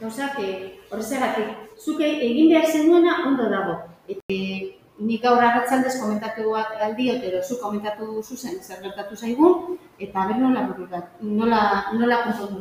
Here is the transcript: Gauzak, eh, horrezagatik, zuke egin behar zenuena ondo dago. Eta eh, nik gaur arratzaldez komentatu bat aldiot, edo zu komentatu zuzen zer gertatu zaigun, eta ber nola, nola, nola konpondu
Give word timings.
Gauzak, 0.00 0.38
eh, 0.40 0.78
horrezagatik, 0.90 1.52
zuke 1.80 2.08
egin 2.28 2.50
behar 2.52 2.66
zenuena 2.68 3.22
ondo 3.26 3.48
dago. 3.48 3.76
Eta 4.06 4.34
eh, 4.34 4.76
nik 4.98 5.22
gaur 5.22 5.42
arratzaldez 5.42 5.94
komentatu 6.00 6.52
bat 6.52 6.76
aldiot, 6.86 7.24
edo 7.28 7.42
zu 7.42 7.56
komentatu 7.62 8.22
zuzen 8.22 8.60
zer 8.62 8.82
gertatu 8.82 9.16
zaigun, 9.16 9.78
eta 9.98 10.26
ber 10.28 10.38
nola, 10.40 10.62
nola, 11.20 11.60
nola 11.98 12.22
konpondu 12.24 12.54